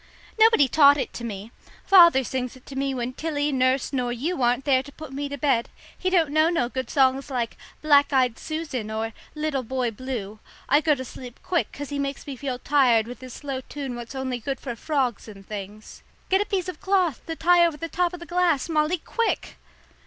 [0.39, 1.51] "Nobody taught it to me.
[1.85, 5.29] Father sings it to me when Tilly, nurse, nor you aren't there to put me
[5.29, 5.69] to bed.
[5.95, 10.81] He don't know no good songs like 'Black eyed Susan' or 'Little Boy Blue.' I
[10.81, 14.15] go to sleep quick 'cause he makes me feel tired with his slow tune what's
[14.15, 16.01] only good for frogs and things.
[16.29, 19.57] Get a piece of cloth to tie over the top of the glass, Molly, quick!"